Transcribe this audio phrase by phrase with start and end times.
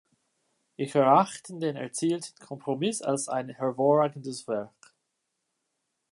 [0.77, 4.73] Ich erachten den erzielten Kompromiss als ein hervorragendes Werk.